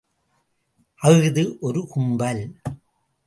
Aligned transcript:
அஃது 1.01 1.43
ஒரு 1.59 1.81
கும்பல்! 1.87 2.43